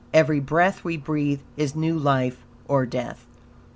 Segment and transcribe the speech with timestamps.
[0.15, 3.27] Every breath we breathe is new life, or death.